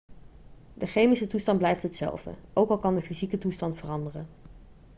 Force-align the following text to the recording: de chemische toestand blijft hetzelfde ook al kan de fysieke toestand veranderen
de 0.73 0.85
chemische 0.87 1.27
toestand 1.27 1.57
blijft 1.57 1.83
hetzelfde 1.83 2.35
ook 2.53 2.69
al 2.69 2.79
kan 2.79 2.95
de 2.95 3.01
fysieke 3.01 3.37
toestand 3.37 3.75
veranderen 3.75 4.27